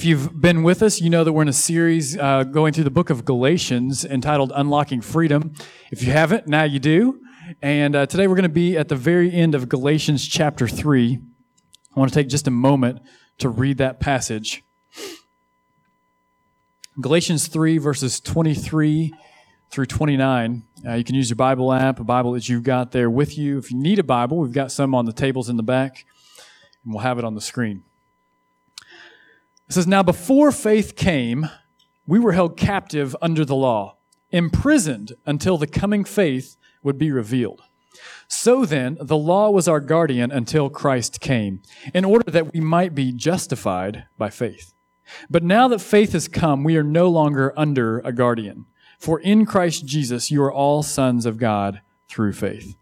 [0.00, 2.84] If you've been with us, you know that we're in a series uh, going through
[2.84, 5.52] the book of Galatians entitled Unlocking Freedom.
[5.92, 7.20] If you haven't, now you do.
[7.60, 11.20] And uh, today we're going to be at the very end of Galatians chapter 3.
[11.94, 13.02] I want to take just a moment
[13.40, 14.64] to read that passage.
[16.98, 19.12] Galatians 3, verses 23
[19.70, 20.62] through 29.
[20.82, 23.58] Uh, you can use your Bible app, a Bible that you've got there with you.
[23.58, 26.06] If you need a Bible, we've got some on the tables in the back,
[26.84, 27.82] and we'll have it on the screen.
[29.70, 31.48] It says, Now before faith came,
[32.04, 33.98] we were held captive under the law,
[34.32, 37.62] imprisoned until the coming faith would be revealed.
[38.26, 41.62] So then, the law was our guardian until Christ came,
[41.94, 44.74] in order that we might be justified by faith.
[45.30, 48.66] But now that faith has come, we are no longer under a guardian.
[48.98, 52.74] For in Christ Jesus, you are all sons of God through faith.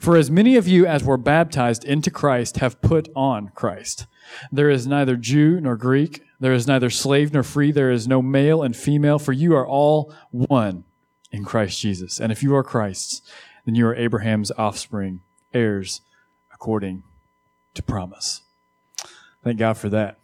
[0.00, 4.08] For as many of you as were baptized into Christ have put on Christ.
[4.50, 6.23] There is neither Jew nor Greek.
[6.40, 7.72] There is neither slave nor free.
[7.72, 10.84] There is no male and female, for you are all one
[11.30, 12.20] in Christ Jesus.
[12.20, 13.22] And if you are Christ's,
[13.64, 16.00] then you are Abraham's offspring, heirs
[16.52, 17.02] according
[17.74, 18.42] to promise.
[19.42, 20.18] Thank God for that.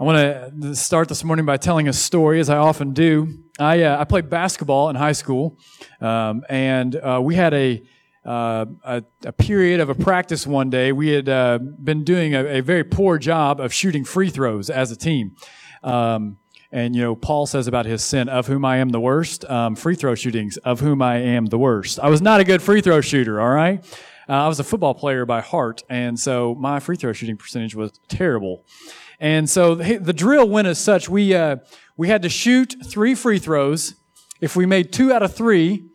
[0.00, 3.40] I want to start this morning by telling a story, as I often do.
[3.58, 5.58] I, uh, I played basketball in high school,
[6.00, 7.82] um, and uh, we had a
[8.24, 12.44] uh, a, a, period of a practice one day, we had uh, been doing a,
[12.58, 15.36] a, very poor job of shooting free throws as a team.
[15.82, 16.38] Um,
[16.70, 19.74] and, you know, Paul says about his sin, of whom I am the worst, um,
[19.74, 21.98] free throw shootings, of whom I am the worst.
[22.00, 23.82] I was not a good free throw shooter, all right?
[24.28, 27.74] Uh, I was a football player by heart, and so my free throw shooting percentage
[27.74, 28.66] was terrible.
[29.18, 31.08] And so the, the drill went as such.
[31.08, 31.56] We, uh,
[31.96, 33.94] we had to shoot three free throws.
[34.40, 35.87] If we made two out of three,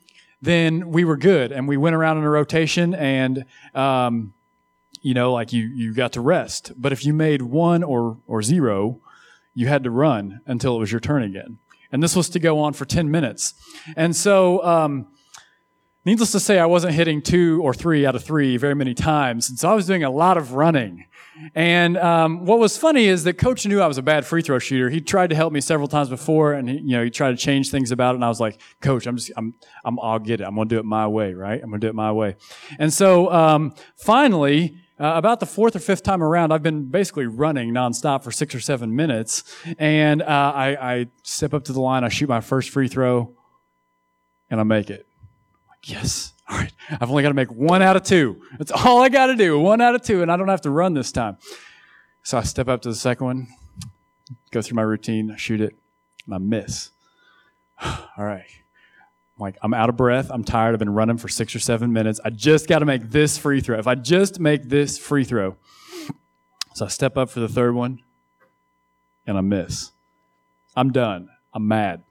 [0.43, 1.53] then we were good.
[1.53, 4.33] And we went around in a rotation and um,
[5.01, 6.73] you know like you you got to rest.
[6.75, 8.99] But if you made one or or zero
[9.55, 11.59] you had to run until it was your turn again.
[11.91, 13.53] And this was to go on for 10 minutes.
[13.95, 15.07] And so um,
[16.05, 19.49] needless to say i wasn't hitting two or three out of three very many times.
[19.49, 21.05] And so i was doing a lot of running
[21.55, 24.59] and um, what was funny is that coach knew I was a bad free throw
[24.59, 24.89] shooter.
[24.89, 27.37] He tried to help me several times before, and he, you know he tried to
[27.37, 28.15] change things about it.
[28.15, 30.45] And I was like, Coach, I'm just I'm, I'm I'll get it.
[30.45, 31.61] I'm gonna do it my way, right?
[31.61, 32.35] I'm gonna do it my way.
[32.79, 34.79] And so um, finally.
[34.99, 38.53] Uh, about the fourth or fifth time around, I've been basically running nonstop for six
[38.53, 39.43] or seven minutes,
[39.79, 43.33] and uh, I, I step up to the line, I shoot my first free throw,
[44.51, 45.07] and I make it.
[45.83, 46.71] Yes, all right,
[47.01, 48.39] I've only got to make one out of two.
[48.59, 50.69] That's all I got to do, one out of two, and I don't have to
[50.69, 51.37] run this time.
[52.21, 53.47] So I step up to the second one,
[54.51, 55.75] go through my routine, I shoot it,
[56.27, 56.91] and I miss.
[57.83, 58.45] all right.
[59.35, 60.29] I'm like, I'm out of breath.
[60.29, 60.73] I'm tired.
[60.73, 62.19] I've been running for six or seven minutes.
[62.23, 63.79] I just got to make this free throw.
[63.79, 65.57] If I just make this free throw.
[66.75, 68.03] So I step up for the third one,
[69.25, 69.91] and I miss.
[70.75, 71.29] I'm done.
[71.51, 72.03] I'm mad.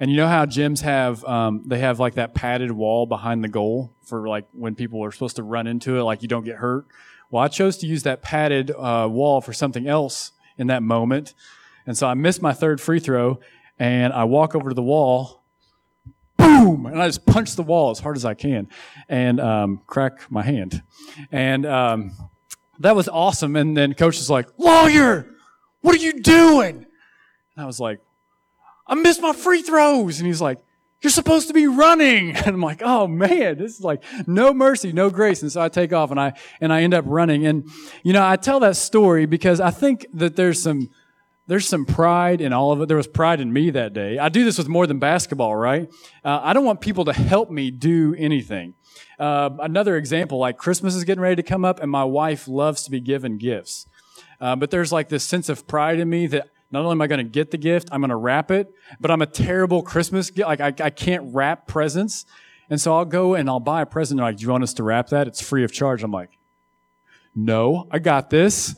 [0.00, 3.48] And you know how gyms have um, they have like that padded wall behind the
[3.48, 6.56] goal for like when people are supposed to run into it, like you don't get
[6.56, 6.86] hurt.
[7.30, 11.34] Well, I chose to use that padded uh, wall for something else in that moment,
[11.86, 13.38] and so I missed my third free throw,
[13.78, 15.42] and I walk over to the wall,
[16.36, 18.68] boom, and I just punch the wall as hard as I can,
[19.08, 20.82] and um, crack my hand,
[21.30, 22.12] and um,
[22.80, 23.54] that was awesome.
[23.56, 25.26] And then coach is like, "Lawyer,
[25.80, 26.86] what are you doing?"
[27.54, 28.00] And I was like,
[28.86, 30.18] I missed my free throws.
[30.18, 30.58] And he's like,
[31.02, 32.36] you're supposed to be running.
[32.42, 35.42] And I'm like, oh man, this is like no mercy, no grace.
[35.42, 37.46] And so I take off and I, and I end up running.
[37.46, 37.68] And,
[38.02, 40.90] you know, I tell that story because I think that there's some,
[41.46, 42.88] there's some pride in all of it.
[42.88, 44.18] There was pride in me that day.
[44.18, 45.90] I do this with more than basketball, right?
[46.24, 48.74] Uh, I don't want people to help me do anything.
[49.18, 52.82] Uh, another example, like Christmas is getting ready to come up and my wife loves
[52.84, 53.86] to be given gifts.
[54.40, 57.06] Uh, but there's like this sense of pride in me that not only am I
[57.06, 60.30] going to get the gift, I'm going to wrap it, but I'm a terrible Christmas
[60.30, 60.48] gift.
[60.48, 62.24] Like, I, I can't wrap presents.
[62.70, 64.18] And so I'll go and I'll buy a present.
[64.18, 65.28] They're like, do you want us to wrap that?
[65.28, 66.02] It's free of charge.
[66.02, 66.38] I'm like,
[67.34, 68.74] no, I got this.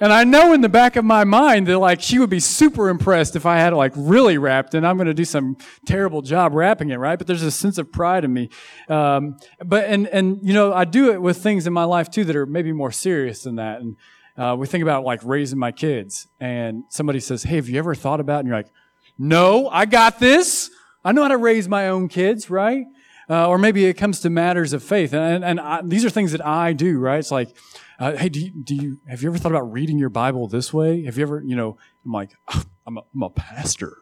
[0.00, 2.88] And I know in the back of my mind that like she would be super
[2.88, 6.22] impressed if I had it like really wrapped and I'm going to do some terrible
[6.22, 7.18] job wrapping it, right?
[7.18, 8.48] But there's a sense of pride in me.
[8.88, 12.24] Um, but, and, and, you know, I do it with things in my life too
[12.24, 13.82] that are maybe more serious than that.
[13.82, 13.96] And,
[14.40, 17.94] uh, we think about like raising my kids, and somebody says, Hey, have you ever
[17.94, 18.38] thought about?
[18.40, 18.72] And you're like,
[19.18, 20.70] No, I got this.
[21.04, 22.86] I know how to raise my own kids, right?
[23.28, 25.12] Uh, or maybe it comes to matters of faith.
[25.12, 27.18] And, and I, these are things that I do, right?
[27.18, 27.54] It's like,
[27.98, 30.72] uh, hey, do you, do you, have you ever thought about reading your Bible this
[30.72, 31.04] way?
[31.04, 32.32] Have you ever, you know, I'm like,
[32.86, 33.98] I'm, a, I'm a pastor.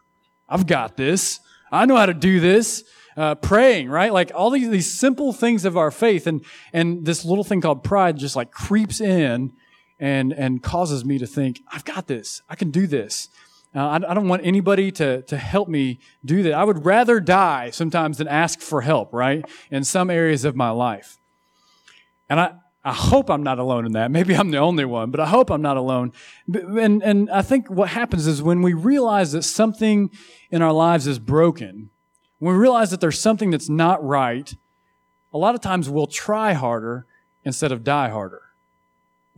[0.48, 1.40] I've got this.
[1.70, 2.84] I know how to do this.
[3.16, 4.12] Uh, praying, right?
[4.12, 6.28] Like all these, these simple things of our faith.
[6.28, 9.52] And, and this little thing called pride just like creeps in
[9.98, 12.42] and, and causes me to think, I've got this.
[12.48, 13.28] I can do this.
[13.74, 16.54] Uh, I, I, don't want anybody to, to help me do that.
[16.54, 19.44] I would rather die sometimes than ask for help, right?
[19.70, 21.18] In some areas of my life.
[22.30, 22.52] And I,
[22.84, 24.10] I hope I'm not alone in that.
[24.10, 26.12] Maybe I'm the only one, but I hope I'm not alone.
[26.52, 30.10] And, and I think what happens is when we realize that something
[30.50, 31.90] in our lives is broken,
[32.38, 34.54] when we realize that there's something that's not right,
[35.32, 37.04] a lot of times we'll try harder
[37.44, 38.42] instead of die harder.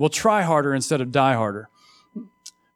[0.00, 1.69] We'll try harder instead of die harder.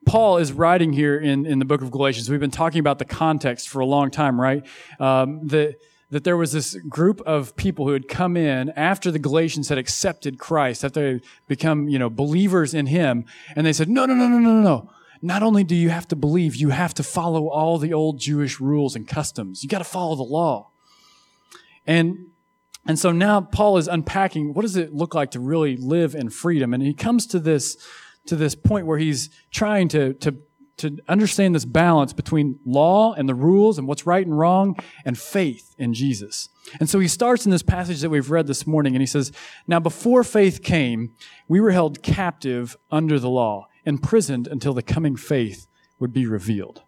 [0.05, 2.29] Paul is writing here in, in the book of Galatians.
[2.29, 4.63] We've been talking about the context for a long time, right?
[5.01, 5.77] Um, that,
[6.11, 9.79] that there was this group of people who had come in after the Galatians had
[9.79, 13.25] accepted Christ, after they become, you know, believers in him.
[13.57, 14.91] And they said, no, no, no, no, no, no.
[15.23, 18.61] Not only do you have to believe, you have to follow all the old Jewish
[18.61, 19.63] rules and customs.
[19.63, 20.69] You got to follow the law.
[21.87, 22.33] And
[22.87, 26.31] and so now Paul is unpacking what does it look like to really live in
[26.31, 26.75] freedom?
[26.75, 27.77] And he comes to this
[28.27, 30.37] to this point where he's trying to, to,
[30.79, 35.19] to understand this balance between law and the rules and what's right and wrong and
[35.19, 36.49] faith in Jesus.
[36.81, 39.31] And so he starts in this passage that we've read this morning and he says,
[39.67, 41.13] Now before faith came,
[41.49, 45.67] we were held captive under the law, imprisoned until the coming faith
[45.99, 46.83] would be revealed.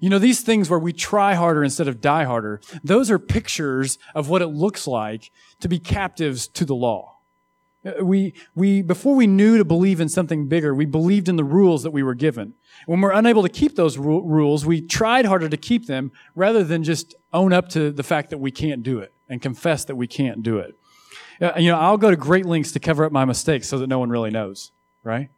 [0.00, 3.98] You know, these things where we try harder instead of die harder, those are pictures
[4.14, 7.18] of what it looks like to be captives to the law.
[8.00, 11.82] We, we, before we knew to believe in something bigger, we believed in the rules
[11.82, 12.54] that we were given.
[12.86, 16.64] When we're unable to keep those ru- rules, we tried harder to keep them rather
[16.64, 19.96] than just own up to the fact that we can't do it and confess that
[19.96, 20.74] we can't do it.
[21.42, 23.86] Uh, you know, I'll go to great lengths to cover up my mistakes so that
[23.86, 24.72] no one really knows,
[25.02, 25.28] right?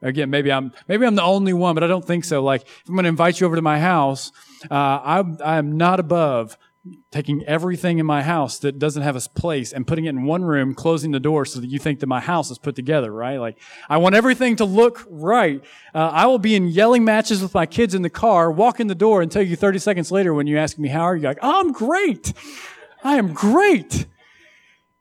[0.00, 2.42] Again, maybe I'm, maybe I'm the only one, but I don't think so.
[2.42, 4.30] Like, if I'm going to invite you over to my house,
[4.70, 6.56] uh, I'm, I'm not above
[7.10, 10.44] taking everything in my house that doesn't have a place and putting it in one
[10.44, 13.38] room, closing the door so that you think that my house is put together, right?
[13.38, 13.58] Like,
[13.88, 15.62] I want everything to look right.
[15.94, 18.86] Uh, I will be in yelling matches with my kids in the car, walk in
[18.86, 21.22] the door and tell you 30 seconds later when you ask me, how are you?
[21.22, 22.32] Like, oh, I'm great.
[23.02, 24.06] I am great.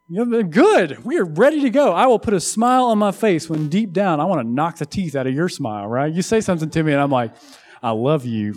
[0.10, 1.04] You're good.
[1.04, 1.92] We are ready to go.
[1.92, 4.78] I will put a smile on my face when deep down I want to knock
[4.78, 6.12] the teeth out of your smile, right?
[6.12, 7.36] You say something to me and I'm like,
[7.84, 8.56] I love you.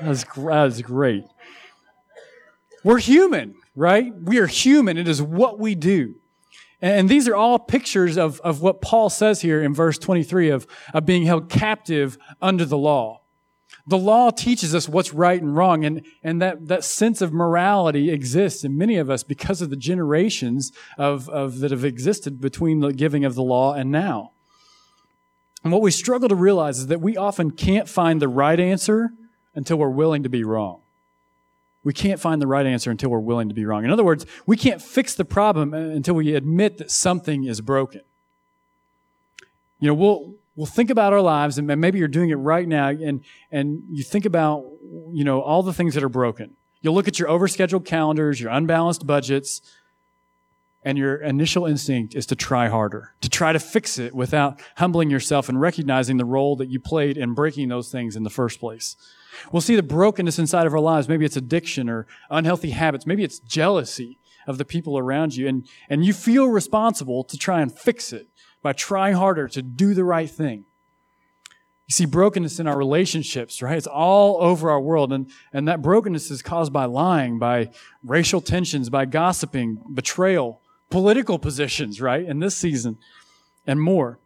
[0.00, 1.24] That's, that's great.
[2.82, 4.10] We're human, right?
[4.14, 4.96] We are human.
[4.96, 6.14] It is what we do.
[6.80, 10.66] And these are all pictures of, of what Paul says here in verse 23 of,
[10.94, 13.22] of being held captive under the law.
[13.88, 18.10] The law teaches us what's right and wrong, and, and that, that sense of morality
[18.10, 22.80] exists in many of us because of the generations of, of, that have existed between
[22.80, 24.32] the giving of the law and now.
[25.62, 29.10] And what we struggle to realize is that we often can't find the right answer
[29.54, 30.80] until we're willing to be wrong.
[31.82, 33.84] We can't find the right answer until we're willing to be wrong.
[33.84, 37.60] In other words, we can't fix the problem uh, until we admit that something is
[37.60, 38.00] broken.
[39.78, 42.88] You know, we'll, we'll think about our lives, and maybe you're doing it right now,
[42.88, 43.22] and,
[43.52, 44.64] and you think about,
[45.12, 46.56] you know, all the things that are broken.
[46.80, 49.60] You'll look at your overscheduled calendars, your unbalanced budgets,
[50.82, 55.10] and your initial instinct is to try harder, to try to fix it without humbling
[55.10, 58.60] yourself and recognizing the role that you played in breaking those things in the first
[58.60, 58.96] place.
[59.50, 61.08] We'll see the brokenness inside of our lives.
[61.08, 63.04] Maybe it's addiction or unhealthy habits.
[63.04, 65.48] Maybe it's jealousy of the people around you.
[65.48, 68.28] And, and you feel responsible to try and fix it
[68.66, 70.64] by trying harder to do the right thing.
[71.86, 73.78] You see brokenness in our relationships, right?
[73.78, 75.12] It's all over our world.
[75.12, 77.70] And, and that brokenness is caused by lying, by
[78.02, 82.24] racial tensions, by gossiping, betrayal, political positions, right?
[82.24, 82.98] In this season
[83.68, 84.18] and more.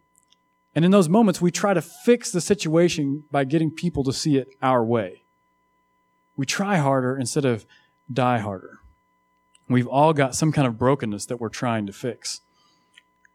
[0.74, 4.38] And in those moments, we try to fix the situation by getting people to see
[4.38, 5.24] it our way.
[6.34, 7.66] We try harder instead of
[8.10, 8.78] die harder.
[9.68, 12.40] We've all got some kind of brokenness that we're trying to fix.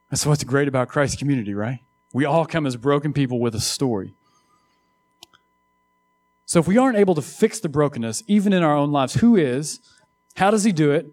[0.09, 1.79] That's what's great about Christ's community, right?
[2.13, 4.13] We all come as broken people with a story.
[6.45, 9.35] So if we aren't able to fix the brokenness, even in our own lives, who
[9.35, 9.79] is?
[10.35, 11.07] How does he do it?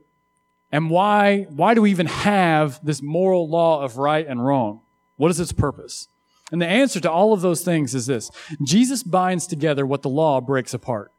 [0.70, 4.80] And why, why do we even have this moral law of right and wrong?
[5.16, 6.08] What is its purpose?
[6.50, 8.30] And the answer to all of those things is this
[8.62, 11.12] Jesus binds together what the law breaks apart.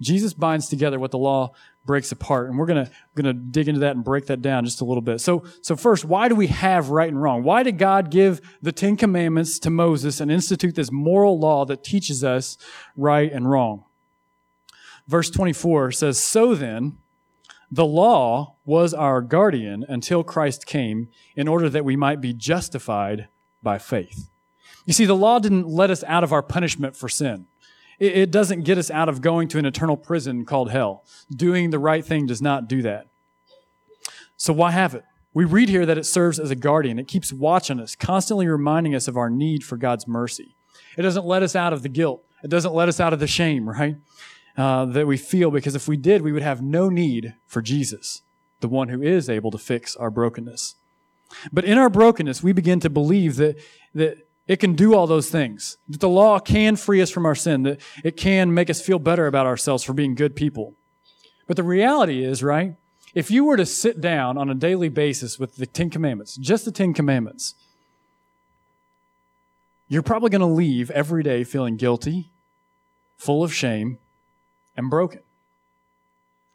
[0.00, 1.52] Jesus binds together what the law
[1.84, 2.48] breaks apart.
[2.48, 4.84] And we're going to going to dig into that and break that down just a
[4.84, 5.20] little bit.
[5.20, 7.42] So so first, why do we have right and wrong?
[7.42, 11.82] Why did God give the 10 commandments to Moses and institute this moral law that
[11.82, 12.56] teaches us
[12.96, 13.84] right and wrong?
[15.08, 16.98] Verse 24 says, "So then,
[17.70, 23.28] the law was our guardian until Christ came in order that we might be justified
[23.62, 24.30] by faith."
[24.84, 27.46] You see, the law didn't let us out of our punishment for sin.
[27.98, 31.04] It, it doesn't get us out of going to an eternal prison called hell.
[31.34, 33.08] Doing the right thing does not do that.
[34.36, 35.04] So why have it?
[35.34, 36.98] We read here that it serves as a guardian.
[36.98, 40.54] It keeps watching us, constantly reminding us of our need for God's mercy.
[40.96, 42.24] It doesn't let us out of the guilt.
[42.42, 43.96] It doesn't let us out of the shame, right?
[44.56, 48.22] Uh, that we feel, because if we did, we would have no need for Jesus,
[48.60, 50.76] the one who is able to fix our brokenness.
[51.52, 53.56] But in our brokenness, we begin to believe that,
[53.94, 57.78] that it can do all those things, the law can free us from our sin,
[58.02, 60.74] it can make us feel better about ourselves for being good people.
[61.46, 62.74] But the reality is, right,
[63.14, 66.64] if you were to sit down on a daily basis with the Ten Commandments, just
[66.64, 67.54] the Ten Commandments,
[69.88, 72.30] you're probably going to leave every day feeling guilty,
[73.16, 73.98] full of shame,
[74.76, 75.20] and broken.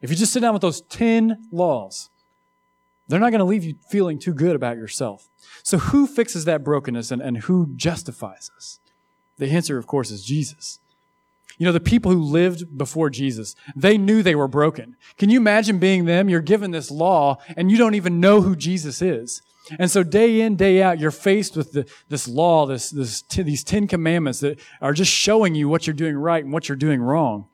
[0.01, 2.09] If you just sit down with those 10 laws,
[3.07, 5.29] they're not going to leave you feeling too good about yourself.
[5.61, 8.79] So, who fixes that brokenness and, and who justifies us?
[9.37, 10.79] The answer, of course, is Jesus.
[11.57, 14.95] You know, the people who lived before Jesus, they knew they were broken.
[15.17, 16.29] Can you imagine being them?
[16.29, 19.41] You're given this law and you don't even know who Jesus is.
[19.79, 23.43] And so day in, day out, you're faced with the, this law, this, this, t-
[23.43, 26.75] these 10 commandments that are just showing you what you're doing right and what you're
[26.75, 27.47] doing wrong.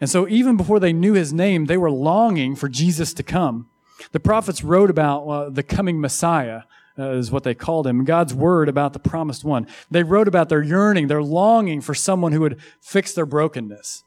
[0.00, 3.68] And so even before they knew his name, they were longing for Jesus to come.
[4.12, 6.62] The prophets wrote about uh, the coming Messiah,
[6.98, 9.66] uh, is what they called him, God's word about the promised one.
[9.90, 14.04] They wrote about their yearning, their longing for someone who would fix their brokenness.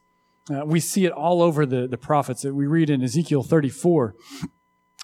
[0.52, 2.44] Uh, we see it all over the, the prophets.
[2.44, 4.14] We read in Ezekiel 34,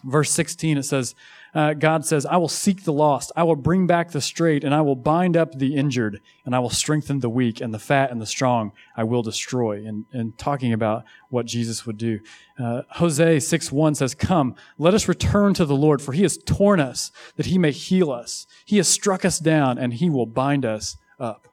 [0.04, 1.14] verse 16, it says,
[1.54, 4.74] uh, God says, I will seek the lost, I will bring back the straight, and
[4.74, 8.10] I will bind up the injured, and I will strengthen the weak, and the fat
[8.10, 9.84] and the strong I will destroy.
[9.86, 12.20] And, and talking about what Jesus would do.
[12.58, 16.38] Uh, Hosea 6 1 says, Come, let us return to the Lord, for he has
[16.38, 18.46] torn us that he may heal us.
[18.64, 21.48] He has struck us down, and he will bind us up.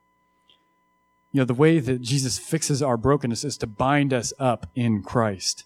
[1.32, 5.04] You know, the way that Jesus fixes our brokenness is to bind us up in
[5.04, 5.66] Christ.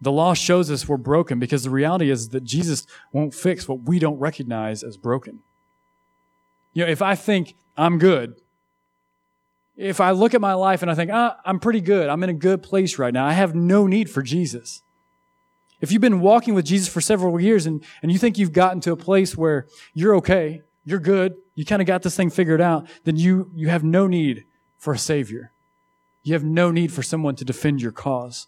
[0.00, 3.82] The law shows us we're broken because the reality is that Jesus won't fix what
[3.82, 5.40] we don't recognize as broken.
[6.74, 8.34] You know, if I think I'm good,
[9.76, 12.30] if I look at my life and I think, ah, I'm pretty good, I'm in
[12.30, 14.82] a good place right now, I have no need for Jesus.
[15.80, 18.80] If you've been walking with Jesus for several years and, and you think you've gotten
[18.82, 22.60] to a place where you're okay, you're good, you kind of got this thing figured
[22.60, 24.44] out, then you, you have no need
[24.78, 25.52] for a Savior.
[26.22, 28.46] You have no need for someone to defend your cause.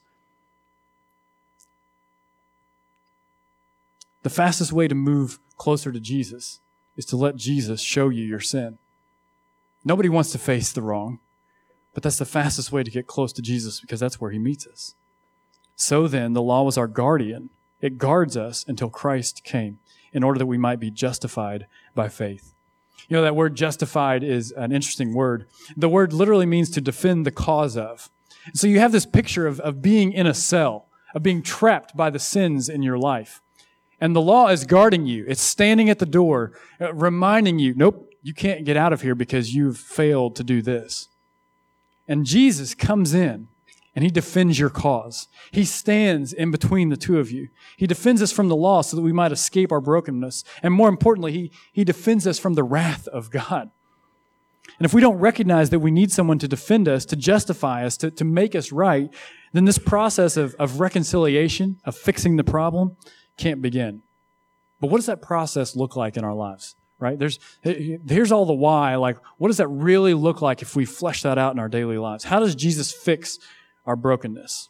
[4.23, 6.61] The fastest way to move closer to Jesus
[6.97, 8.79] is to let Jesus show you your sin.
[9.85, 11.21] Nobody wants to face the wrong,
[11.95, 14.67] but that's the fastest way to get close to Jesus because that's where he meets
[14.67, 14.95] us.
[15.77, 17.51] So then, the law was our guardian.
[17.81, 19.79] It guards us until Christ came
[20.13, 22.55] in order that we might be justified by faith.
[23.09, 25.47] You know, that word justified is an interesting word.
[25.77, 28.11] The word literally means to defend the cause of.
[28.55, 32.11] So you have this picture of, of being in a cell, of being trapped by
[32.11, 33.41] the sins in your life.
[34.01, 35.25] And the law is guarding you.
[35.27, 39.15] It's standing at the door, uh, reminding you, nope, you can't get out of here
[39.15, 41.09] because you've failed to do this.
[42.07, 43.49] And Jesus comes in
[43.95, 45.29] and he defends your cause.
[45.51, 47.49] He stands in between the two of you.
[47.77, 50.45] He defends us from the law so that we might escape our brokenness.
[50.63, 53.71] And more importantly, he, he defends us from the wrath of God.
[54.79, 57.97] And if we don't recognize that we need someone to defend us, to justify us,
[57.97, 59.11] to, to make us right,
[59.53, 62.97] then this process of, of reconciliation, of fixing the problem,
[63.39, 64.03] can't begin.
[64.81, 66.75] But what does that process look like in our lives?
[67.01, 67.19] Right?
[67.19, 68.97] There's, here's all the why.
[68.97, 71.97] Like, what does that really look like if we flesh that out in our daily
[71.97, 72.25] lives?
[72.25, 73.39] How does Jesus fix
[73.87, 74.69] our brokenness?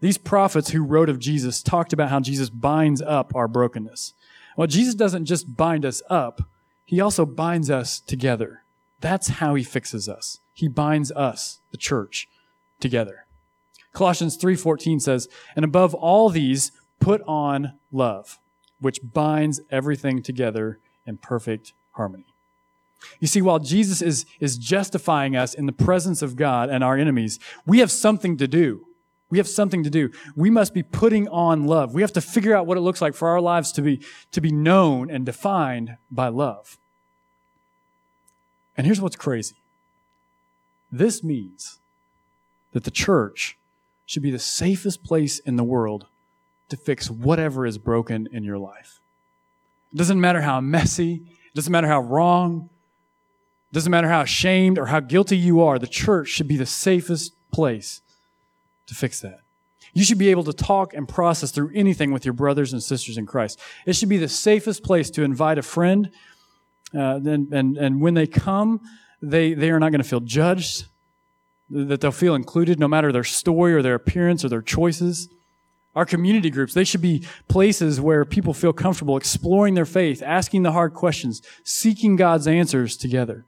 [0.00, 4.14] These prophets who wrote of Jesus talked about how Jesus binds up our brokenness.
[4.56, 6.42] Well, Jesus doesn't just bind us up,
[6.84, 8.62] he also binds us together.
[9.00, 10.40] That's how he fixes us.
[10.52, 12.28] He binds us, the church,
[12.78, 13.24] together.
[13.92, 16.70] Colossians 3:14 says, "And above all these,
[17.02, 18.38] Put on love,
[18.80, 22.26] which binds everything together in perfect harmony.
[23.18, 26.96] You see, while Jesus is, is justifying us in the presence of God and our
[26.96, 28.86] enemies, we have something to do.
[29.30, 30.10] We have something to do.
[30.36, 31.92] We must be putting on love.
[31.92, 34.40] We have to figure out what it looks like for our lives to be, to
[34.40, 36.78] be known and defined by love.
[38.76, 39.56] And here's what's crazy.
[40.92, 41.80] This means
[42.72, 43.58] that the church
[44.06, 46.06] should be the safest place in the world
[46.68, 49.00] to fix whatever is broken in your life.
[49.92, 52.70] It doesn't matter how messy, it doesn't matter how wrong,
[53.70, 56.66] it doesn't matter how ashamed or how guilty you are, the church should be the
[56.66, 58.00] safest place
[58.86, 59.40] to fix that.
[59.94, 63.18] You should be able to talk and process through anything with your brothers and sisters
[63.18, 63.60] in Christ.
[63.84, 66.10] It should be the safest place to invite a friend.
[66.94, 68.80] Uh, and, and, and when they come,
[69.20, 70.86] they, they are not going to feel judged,
[71.70, 75.28] that they'll feel included no matter their story or their appearance or their choices.
[75.94, 80.62] Our community groups, they should be places where people feel comfortable exploring their faith, asking
[80.62, 83.44] the hard questions, seeking God's answers together.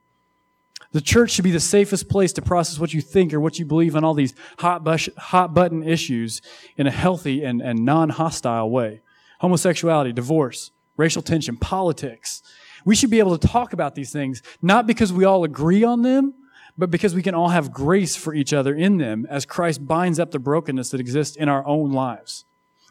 [0.93, 3.65] The church should be the safest place to process what you think or what you
[3.65, 6.41] believe on all these hot, bush, hot button issues
[6.77, 9.01] in a healthy and, and non hostile way.
[9.41, 12.43] Homosexuality, divorce, racial tension, politics.
[12.85, 16.03] We should be able to talk about these things, not because we all agree on
[16.03, 16.35] them,
[16.77, 20.19] but because we can all have grace for each other in them as Christ binds
[20.19, 22.45] up the brokenness that exists in our own lives.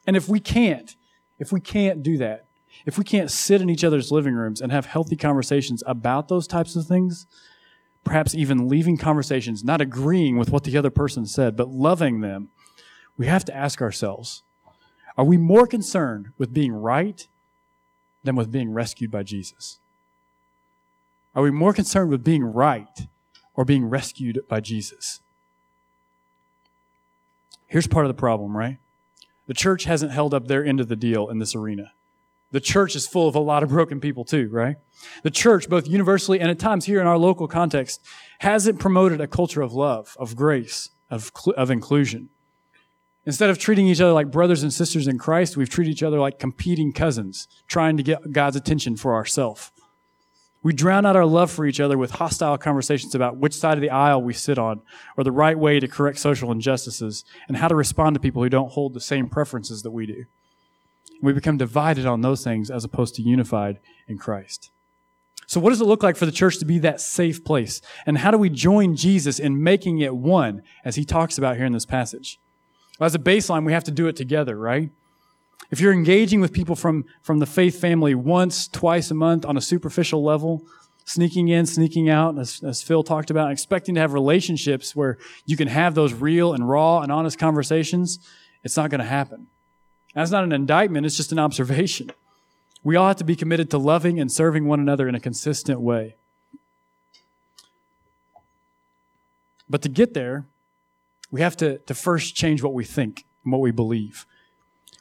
[0.08, 0.96] And if we can't,
[1.40, 2.46] if we can't do that,
[2.86, 6.48] if we can't sit in each other's living rooms and have healthy conversations about those
[6.48, 7.28] types of things,
[8.04, 12.50] perhaps even leaving conversations, not agreeing with what the other person said, but loving them,
[13.18, 14.44] we have to ask ourselves,
[15.18, 17.28] are we more concerned with being right
[18.24, 19.80] than with being rescued by Jesus?
[21.36, 23.08] Are we more concerned with being right
[23.56, 25.22] or being rescued by Jesus.
[27.68, 28.78] Here's part of the problem, right?
[29.48, 31.92] The church hasn't held up their end of the deal in this arena.
[32.52, 34.78] The church is full of a lot of broken people too, right?
[35.24, 38.06] The church, both universally and at times here in our local context,
[38.40, 42.30] hasn't promoted a culture of love, of grace, of, of inclusion.
[43.26, 46.20] Instead of treating each other like brothers and sisters in Christ, we've treated each other
[46.20, 49.72] like competing cousins, trying to get God's attention for ourselves.
[50.63, 53.82] We drown out our love for each other with hostile conversations about which side of
[53.82, 54.82] the aisle we sit on,
[55.17, 58.50] or the right way to correct social injustices, and how to respond to people who
[58.50, 60.24] don't hold the same preferences that we do.
[61.22, 64.72] We become divided on those things as opposed to unified in Christ.
[65.48, 67.82] So, what does it look like for the church to be that safe place?
[68.05, 71.65] And how do we join Jesus in making it one, as he talks about here
[71.65, 72.39] in this passage?
[73.00, 74.89] Well, as a baseline, we have to do it together, right?
[75.74, 79.58] If you're engaging with people from, from the faith family once, twice a month on
[79.58, 80.68] a superficial level,
[81.03, 85.58] sneaking in, sneaking out, as, as Phil talked about, expecting to have relationships where you
[85.58, 88.20] can have those real and raw and honest conversations,
[88.63, 89.48] it's not going to happen.
[90.13, 92.12] That's not an indictment, it's just an observation.
[92.84, 95.82] We all have to be committed to loving and serving one another in a consistent
[95.82, 96.17] way.
[99.67, 100.45] But to get there,
[101.32, 104.28] we have to, to first change what we think and what we believe.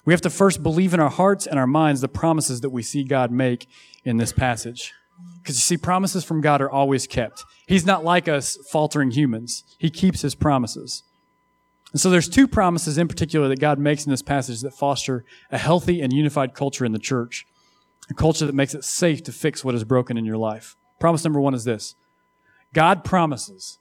[0.05, 2.83] We have to first believe in our hearts and our minds the promises that we
[2.83, 3.69] see God make
[4.05, 4.93] in this passage.
[5.38, 7.45] Because you see, promises from God are always kept.
[7.67, 9.65] He's not like us faltering humans.
[9.79, 11.05] He keeps his promises.
[11.93, 15.25] And so there's two promises in particular that God makes in this passage that foster
[15.51, 17.47] a healthy and unified culture in the church.
[18.11, 20.77] A culture that makes it safe to fix what is broken in your life.
[20.99, 21.95] Promise number one is this.
[22.73, 23.79] God promises,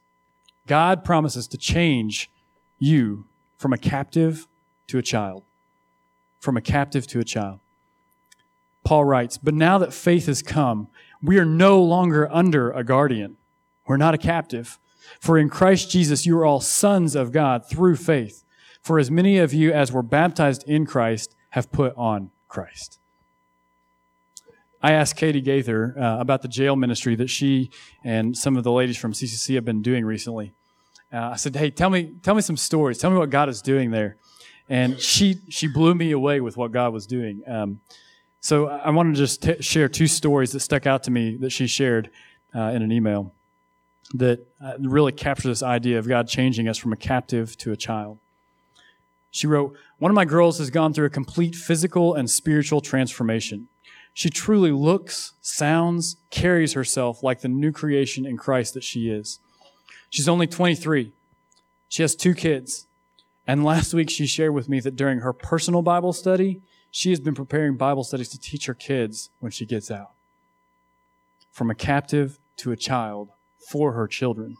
[0.67, 2.29] God promises to change
[2.77, 3.25] you
[3.57, 4.47] from a captive
[4.87, 5.43] to a child
[6.41, 7.59] from a captive to a child.
[8.83, 10.89] Paul writes, But now that faith has come,
[11.21, 13.37] we are no longer under a guardian.
[13.87, 14.79] We're not a captive.
[15.19, 18.43] For in Christ Jesus, you are all sons of God through faith.
[18.81, 22.99] For as many of you as were baptized in Christ have put on Christ.
[24.81, 27.69] I asked Katie Gaither uh, about the jail ministry that she
[28.03, 30.53] and some of the ladies from CCC have been doing recently.
[31.13, 32.97] Uh, I said, "Hey, tell me, tell me some stories.
[32.97, 34.17] Tell me what God is doing there."
[34.69, 37.43] And she she blew me away with what God was doing.
[37.47, 37.81] Um,
[38.39, 41.51] so I want to just t- share two stories that stuck out to me that
[41.51, 42.09] she shared
[42.55, 43.33] uh, in an email
[44.13, 47.77] that uh, really capture this idea of God changing us from a captive to a
[47.77, 48.17] child.
[49.29, 53.69] She wrote, One of my girls has gone through a complete physical and spiritual transformation.
[54.13, 59.39] She truly looks, sounds, carries herself like the new creation in Christ that she is.
[60.09, 61.13] She's only 23.
[61.87, 62.87] She has two kids.
[63.47, 67.19] And last week, she shared with me that during her personal Bible study, she has
[67.19, 70.11] been preparing Bible studies to teach her kids when she gets out.
[71.51, 73.29] From a captive to a child
[73.69, 74.57] for her children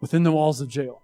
[0.00, 1.02] within the walls of jail.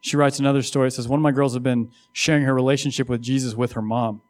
[0.00, 0.88] She writes another story.
[0.88, 3.82] It says, One of my girls had been sharing her relationship with Jesus with her
[3.82, 4.20] mom.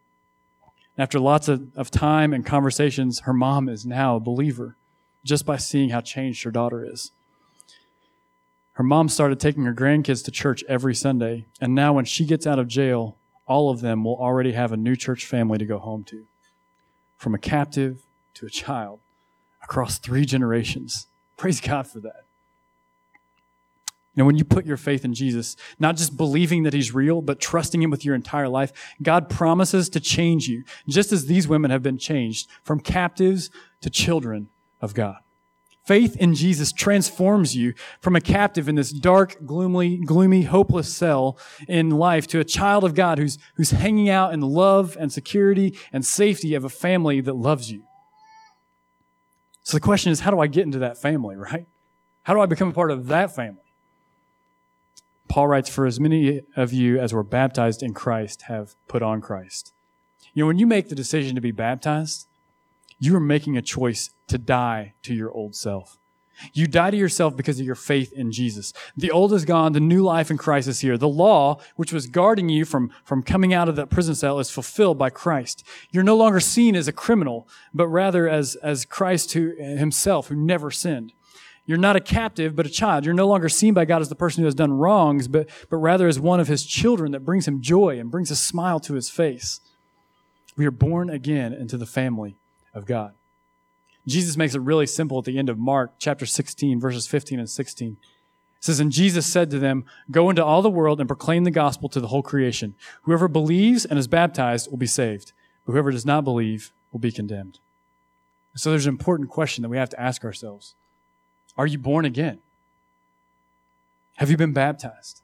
[0.99, 4.77] After lots of, of time and conversations, her mom is now a believer
[5.25, 7.12] just by seeing how changed her daughter is.
[8.74, 12.46] Her mom started taking her grandkids to church every Sunday, and now when she gets
[12.46, 15.78] out of jail, all of them will already have a new church family to go
[15.78, 16.24] home to.
[17.16, 18.02] From a captive
[18.35, 19.00] to a child,
[19.62, 21.06] across three generations.
[21.37, 22.24] Praise God for that.
[24.16, 27.40] And when you put your faith in Jesus, not just believing that he's real, but
[27.40, 31.70] trusting him with your entire life, God promises to change you, just as these women
[31.70, 34.48] have been changed from captives to children
[34.82, 35.21] of God.
[35.85, 41.37] Faith in Jesus transforms you from a captive in this dark, gloomy, gloomy, hopeless cell
[41.66, 45.12] in life to a child of God who's, who's hanging out in the love and
[45.12, 47.83] security and safety of a family that loves you.
[49.64, 51.66] So the question is, how do I get into that family, right?
[52.23, 53.59] How do I become a part of that family?
[55.29, 59.21] Paul writes, For as many of you as were baptized in Christ have put on
[59.21, 59.73] Christ.
[60.33, 62.29] You know, when you make the decision to be baptized,
[63.02, 65.98] you are making a choice to die to your old self.
[66.52, 68.72] You die to yourself because of your faith in Jesus.
[68.96, 69.72] The old is gone.
[69.72, 70.96] The new life in Christ is here.
[70.96, 74.50] The law, which was guarding you from, from coming out of that prison cell, is
[74.50, 75.66] fulfilled by Christ.
[75.90, 80.36] You're no longer seen as a criminal, but rather as, as Christ who, himself, who
[80.36, 81.12] never sinned.
[81.66, 83.04] You're not a captive, but a child.
[83.04, 85.78] You're no longer seen by God as the person who has done wrongs, but, but
[85.78, 88.94] rather as one of his children that brings him joy and brings a smile to
[88.94, 89.60] his face.
[90.56, 92.36] We are born again into the family
[92.74, 93.14] of God.
[94.06, 97.48] Jesus makes it really simple at the end of Mark chapter 16, verses 15 and
[97.48, 97.96] 16.
[98.62, 101.50] It says, And Jesus said to them, Go into all the world and proclaim the
[101.50, 102.74] gospel to the whole creation.
[103.02, 105.32] Whoever believes and is baptized will be saved,
[105.64, 107.58] but whoever does not believe will be condemned.
[108.54, 110.74] So there's an important question that we have to ask ourselves
[111.56, 112.38] Are you born again?
[114.16, 115.22] Have you been baptized?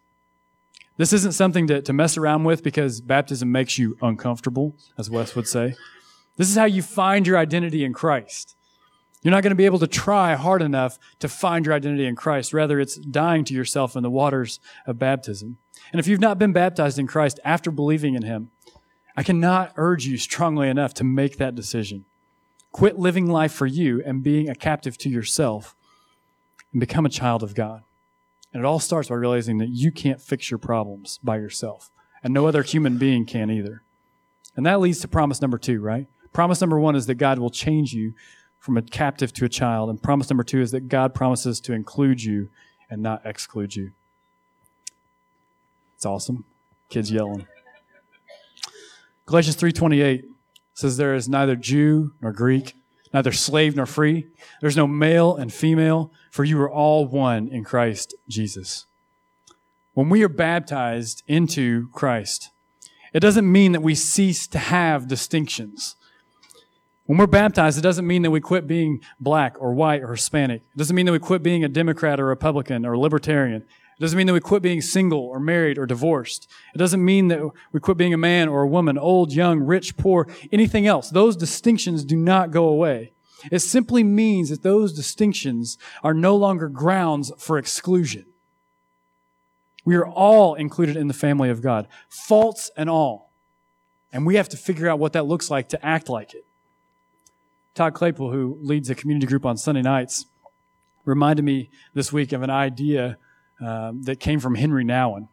[0.97, 5.37] This isn't something to, to mess around with because baptism makes you uncomfortable, as Wes
[5.37, 5.75] would say.
[6.39, 8.57] This is how you find your identity in Christ.
[9.23, 12.15] You're not going to be able to try hard enough to find your identity in
[12.15, 12.55] Christ.
[12.55, 15.59] Rather, it's dying to yourself in the waters of baptism.
[15.93, 18.51] And if you've not been baptized in Christ after believing in Him,
[19.17, 22.05] I cannot urge you strongly enough to make that decision.
[22.71, 25.75] Quit living life for you and being a captive to yourself
[26.71, 27.83] and become a child of God.
[28.53, 31.91] And it all starts by realizing that you can't fix your problems by yourself,
[32.23, 33.83] and no other human being can either.
[34.55, 36.07] And that leads to promise number two, right?
[36.33, 38.15] Promise number one is that God will change you
[38.59, 39.91] from a captive to a child.
[39.91, 42.49] And promise number two is that God promises to include you
[42.91, 43.93] and not exclude you.
[45.97, 46.45] It's awesome.
[46.89, 47.47] Kids yelling.
[49.27, 50.25] Galatians 3:28
[50.75, 52.77] says there is neither Jew nor Greek,
[53.13, 54.29] neither slave nor free.
[54.61, 58.87] There's no male and female, for you are all one in Christ Jesus.
[59.93, 62.51] When we are baptized into Christ,
[63.13, 65.97] it doesn't mean that we cease to have distinctions.
[67.09, 70.61] When we're baptized, it doesn't mean that we quit being black or white or Hispanic.
[70.61, 73.63] It doesn't mean that we quit being a Democrat or Republican or Libertarian.
[73.63, 76.51] It doesn't mean that we quit being single or married or divorced.
[76.75, 77.41] It doesn't mean that
[77.73, 81.09] we quit being a man or a woman, old, young, rich, poor, anything else.
[81.09, 83.15] Those distinctions do not go away.
[83.51, 88.27] It simply means that those distinctions are no longer grounds for exclusion.
[89.87, 93.33] We are all included in the family of God, faults and all.
[94.13, 96.45] And we have to figure out what that looks like to act like it.
[97.79, 100.27] Todd Claypool, who leads a community group on Sunday nights,
[101.05, 103.19] reminded me this week of an idea
[103.61, 105.29] um, that came from Henri Nouwen.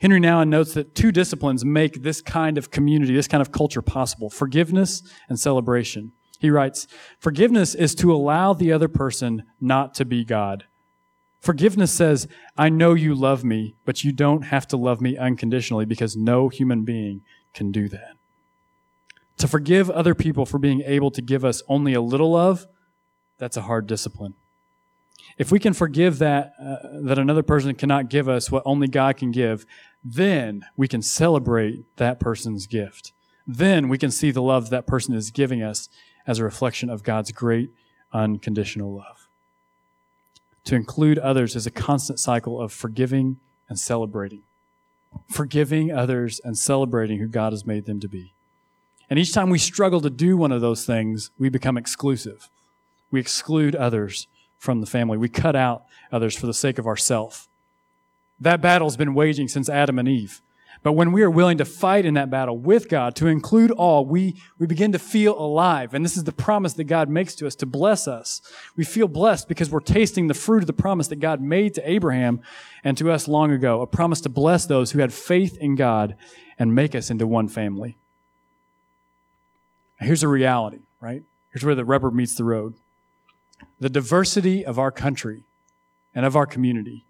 [0.00, 3.82] Henri Nouwen notes that two disciplines make this kind of community, this kind of culture
[3.82, 6.12] possible forgiveness and celebration.
[6.38, 6.86] He writes,
[7.18, 10.66] Forgiveness is to allow the other person not to be God.
[11.40, 15.86] Forgiveness says, I know you love me, but you don't have to love me unconditionally
[15.86, 18.19] because no human being can do that.
[19.40, 22.66] To forgive other people for being able to give us only a little love,
[23.38, 24.34] that's a hard discipline.
[25.38, 29.16] If we can forgive that, uh, that another person cannot give us what only God
[29.16, 29.64] can give,
[30.04, 33.14] then we can celebrate that person's gift.
[33.46, 35.88] Then we can see the love that person is giving us
[36.26, 37.70] as a reflection of God's great
[38.12, 39.26] unconditional love.
[40.64, 43.38] To include others is a constant cycle of forgiving
[43.70, 44.42] and celebrating.
[45.30, 48.34] Forgiving others and celebrating who God has made them to be.
[49.10, 52.48] And each time we struggle to do one of those things, we become exclusive.
[53.10, 55.18] We exclude others from the family.
[55.18, 57.48] We cut out others for the sake of ourself.
[58.38, 60.40] That battle's been waging since Adam and Eve.
[60.82, 64.06] But when we are willing to fight in that battle with God, to include all,
[64.06, 65.92] we, we begin to feel alive.
[65.92, 68.40] And this is the promise that God makes to us to bless us.
[68.76, 71.90] We feel blessed because we're tasting the fruit of the promise that God made to
[71.90, 72.40] Abraham
[72.82, 76.16] and to us long ago, a promise to bless those who had faith in God
[76.58, 77.98] and make us into one family.
[80.00, 81.22] Here's a reality, right?
[81.52, 82.74] Here's where the rubber meets the road.
[83.78, 85.44] The diversity of our country
[86.14, 87.04] and of our community,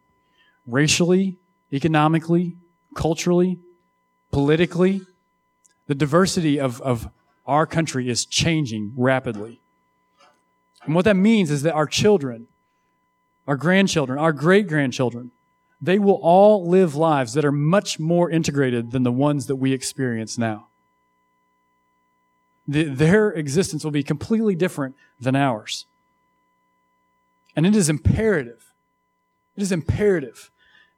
[0.67, 1.37] racially,
[1.73, 2.57] economically,
[2.95, 3.59] culturally,
[4.33, 5.03] politically,
[5.87, 7.09] the diversity of, of
[7.47, 9.61] our country is changing rapidly.
[10.85, 12.49] And what that means is that our children,
[13.47, 15.31] our grandchildren, our great grandchildren,
[15.81, 19.73] they will all live lives that are much more integrated than the ones that we
[19.73, 20.70] experience now
[22.71, 25.87] the, their existence will be completely different than ours.
[27.57, 28.73] And it is imperative,
[29.57, 30.51] it is imperative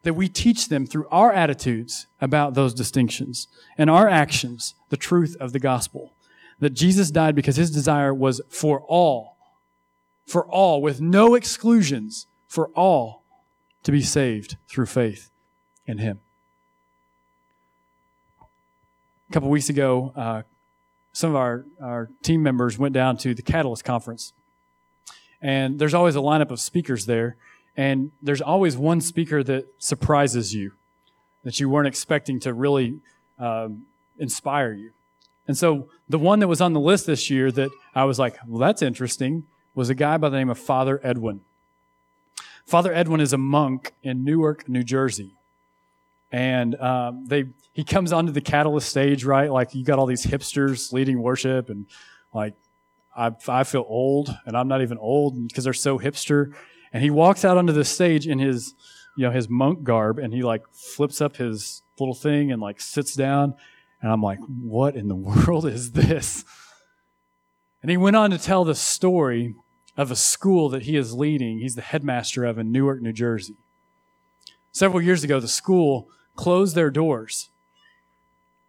[0.03, 3.47] that we teach them through our attitudes about those distinctions
[3.79, 6.13] and our actions the truth of the gospel.
[6.59, 9.37] That Jesus died because his desire was for all,
[10.27, 13.23] for all, with no exclusions, for all
[13.83, 15.31] to be saved through faith
[15.87, 16.21] in Him.
[19.29, 20.43] A couple weeks ago, uh,
[21.13, 24.33] some of our, our team members went down to the Catalyst Conference.
[25.41, 27.37] And there's always a lineup of speakers there.
[27.77, 30.73] And there's always one speaker that surprises you,
[31.43, 33.01] that you weren't expecting to really
[33.39, 33.87] um,
[34.19, 34.93] inspire you.
[35.49, 38.37] And so the one that was on the list this year that I was like,
[38.47, 39.45] well, that's interesting,
[39.75, 41.41] was a guy by the name of Father Edwin.
[42.65, 45.35] Father Edwin is a monk in Newark, New Jersey.
[46.33, 49.53] And um, they he comes onto the catalyst stage, right?
[49.53, 51.87] Like you got all these hipsters leading worship, and
[52.33, 52.55] like
[53.15, 56.55] I, I feel old, and I'm not even old because they're so hipster.
[56.93, 58.75] And he walks out onto the stage in his,
[59.17, 62.81] you know, his monk garb, and he like flips up his little thing and like
[62.81, 63.55] sits down,
[64.01, 65.17] and I'm like, what in the
[65.47, 66.45] world is this?
[67.83, 69.55] And he went on to tell the story
[69.97, 71.59] of a school that he is leading.
[71.59, 73.57] He's the headmaster of in Newark, New Jersey.
[74.71, 77.51] Several years ago, the school closed their doors.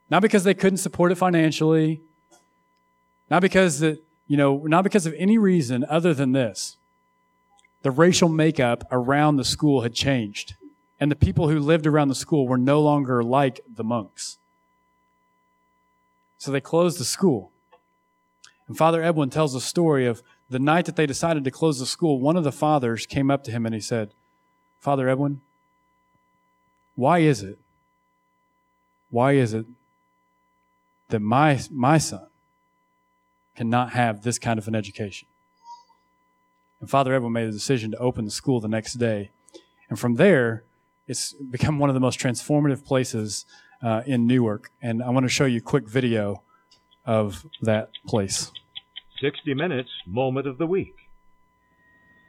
[0.10, 2.02] Not because they couldn't support it financially,
[3.30, 6.78] not because that, you know, not because of any reason other than this.
[7.82, 10.56] The racial makeup around the school had changed,
[10.99, 14.38] and the people who lived around the school were no longer like the monks.
[16.38, 17.52] So they closed the school.
[18.67, 21.86] And Father Edwin tells a story of the night that they decided to close the
[21.86, 22.19] school.
[22.19, 24.13] One of the fathers came up to him and he said,
[24.80, 25.41] Father Edwin,
[26.95, 27.58] why is it?
[29.10, 29.65] Why is it
[31.10, 32.27] that my, my son
[33.56, 35.27] cannot have this kind of an education?
[36.79, 39.32] And Father Edwin made a decision to open the school the next day.
[39.89, 40.63] And from there,
[41.08, 43.45] it's become one of the most transformative places
[43.82, 44.71] uh, in Newark.
[44.82, 46.43] And I want to show you a quick video
[47.06, 48.51] of that place.
[49.21, 50.95] 60 Minutes Moment of the Week.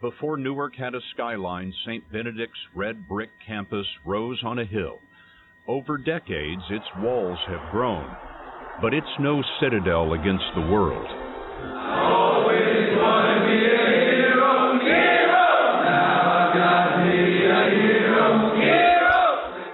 [0.04, 2.12] Before Newark had a skyline, St.
[2.12, 4.98] Benedict's red brick campus rose on a hill.
[5.66, 8.06] Over decades, its walls have grown,
[8.82, 11.06] but it's no citadel against the world.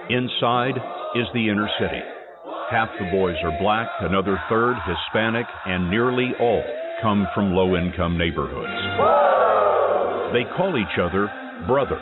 [0.09, 0.77] Inside
[1.17, 2.01] is the inner city.
[2.71, 6.63] Half the boys are black, another third Hispanic, and nearly all
[7.01, 9.30] come from low income neighborhoods.
[10.33, 11.29] They call each other
[11.67, 12.01] brother,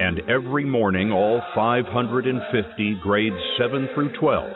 [0.00, 4.52] and every morning all 550 grades 7 through 12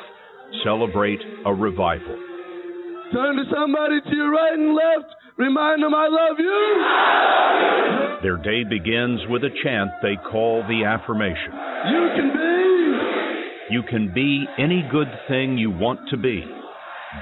[0.65, 2.17] celebrate a revival.
[3.13, 5.15] Turn to somebody to your right and left.
[5.37, 8.21] Remind them I love you.
[8.23, 11.53] Their day begins with a chant they call the affirmation.
[11.89, 13.75] You can be.
[13.75, 16.45] You can be any good thing you want to be.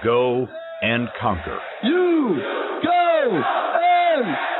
[0.05, 0.49] Go
[0.83, 1.59] and conquer.
[1.85, 2.41] You
[2.83, 3.43] go
[4.21, 4.58] and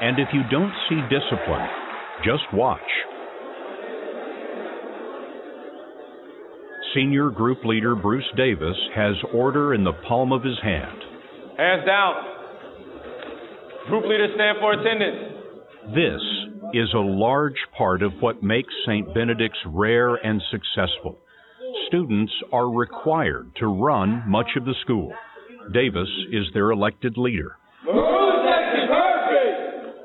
[0.00, 1.68] And if you don't see discipline,
[2.24, 2.80] just watch.
[6.94, 10.98] Senior group leader Bruce Davis has order in the palm of his hand.
[11.56, 12.14] Hands down.
[13.88, 15.36] Group leaders stand for attendance.
[15.94, 16.20] This
[16.72, 19.12] is a large part of what makes St.
[19.12, 21.18] Benedict's rare and successful.
[21.88, 25.12] Students are required to run much of the school.
[25.72, 27.56] Davis is their elected leader.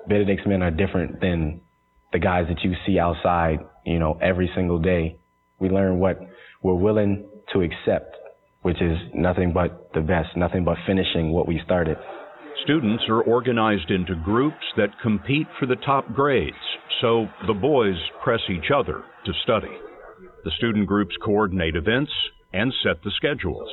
[0.08, 1.62] Benedict's men are different than
[2.14, 5.18] the guys that you see outside, you know, every single day.
[5.60, 6.20] We learn what
[6.62, 8.16] we're willing to accept,
[8.62, 11.98] which is nothing but the best, nothing but finishing what we started.
[12.64, 16.56] Students are organized into groups that compete for the top grades,
[17.02, 19.72] so the boys press each other to study.
[20.44, 22.12] The student groups coordinate events
[22.54, 23.70] and set the schedules.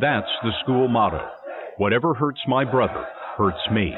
[0.00, 1.41] That's the school motto.
[1.76, 3.06] Whatever hurts my brother
[3.36, 3.96] hurts me.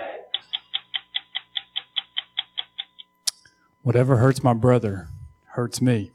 [3.83, 5.09] Whatever hurts my brother
[5.49, 6.13] hurts me.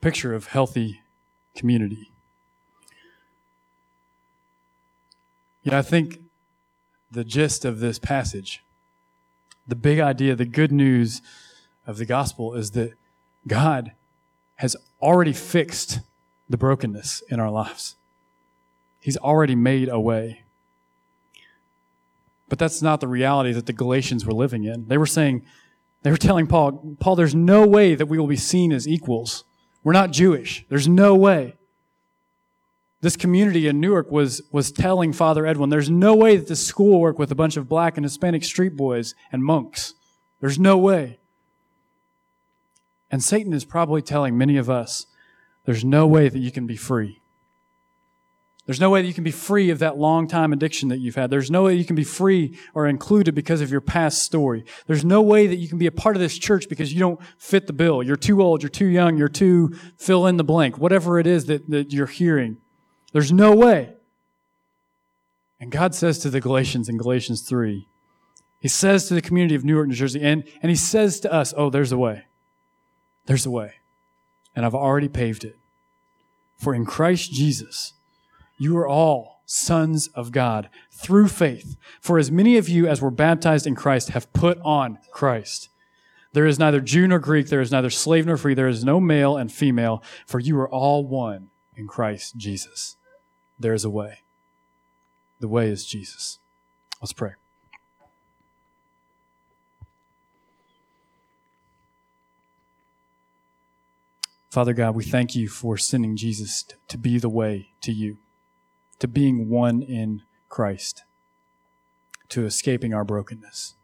[0.00, 1.00] Picture of healthy
[1.54, 2.12] community.
[5.62, 6.20] Yeah, I think
[7.10, 8.62] the gist of this passage,
[9.66, 11.22] the big idea, the good news
[11.86, 12.92] of the gospel is that
[13.46, 13.92] God
[14.56, 16.00] has already fixed
[16.48, 17.96] the brokenness in our lives.
[19.04, 20.44] He's already made a way.
[22.48, 24.88] But that's not the reality that the Galatians were living in.
[24.88, 25.44] They were saying,
[26.02, 29.44] they were telling Paul, Paul, there's no way that we will be seen as equals.
[29.82, 30.64] We're not Jewish.
[30.70, 31.56] There's no way.
[33.02, 36.92] This community in Newark was, was telling Father Edwin, there's no way that this school
[36.92, 39.92] will work with a bunch of black and Hispanic street boys and monks.
[40.40, 41.18] There's no way.
[43.10, 45.04] And Satan is probably telling many of us,
[45.66, 47.20] there's no way that you can be free.
[48.66, 51.16] There's no way that you can be free of that long time addiction that you've
[51.16, 51.28] had.
[51.28, 54.64] There's no way you can be free or included because of your past story.
[54.86, 57.20] There's no way that you can be a part of this church because you don't
[57.36, 58.02] fit the bill.
[58.02, 61.44] You're too old, you're too young, you're too fill in the blank, whatever it is
[61.46, 62.56] that, that you're hearing.
[63.12, 63.94] There's no way.
[65.60, 67.86] And God says to the Galatians in Galatians 3,
[68.60, 71.52] He says to the community of Newark, New Jersey, and, and He says to us,
[71.56, 72.24] Oh, there's a way.
[73.26, 73.74] There's a way.
[74.56, 75.56] And I've already paved it.
[76.56, 77.94] For in Christ Jesus,
[78.56, 81.76] you are all sons of God through faith.
[82.00, 85.68] For as many of you as were baptized in Christ have put on Christ.
[86.32, 88.98] There is neither Jew nor Greek, there is neither slave nor free, there is no
[89.00, 92.96] male and female, for you are all one in Christ Jesus.
[93.58, 94.20] There is a way.
[95.38, 96.38] The way is Jesus.
[97.00, 97.32] Let's pray.
[104.50, 108.18] Father God, we thank you for sending Jesus to be the way to you
[108.98, 111.04] to being one in Christ,
[112.28, 113.74] to escaping our brokenness.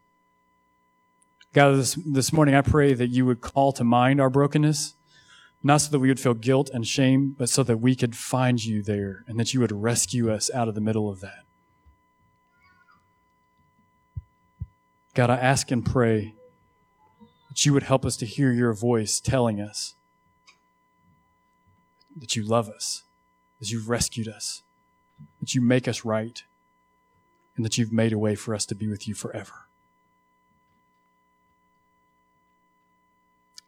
[1.53, 4.95] God, this, this morning I pray that you would call to mind our brokenness,
[5.61, 8.63] not so that we would feel guilt and shame, but so that we could find
[8.63, 11.43] you there and that you would rescue us out of the middle of that.
[15.13, 16.35] God, I ask and pray
[17.49, 19.95] that you would help us to hear your voice telling us
[22.15, 23.03] that you love us,
[23.59, 24.63] that you've rescued us,
[25.39, 26.43] that you make us right,
[27.55, 29.67] and that you've made a way for us to be with you forever.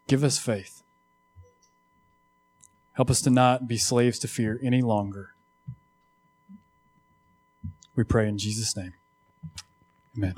[0.07, 0.83] Give us faith.
[2.93, 5.31] Help us to not be slaves to fear any longer.
[7.95, 8.93] We pray in Jesus' name.
[10.15, 10.35] Amen.